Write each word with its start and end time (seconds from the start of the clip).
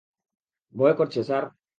ভয় 0.75 0.93
করছে, 0.93 1.19
স্যার। 1.23 1.43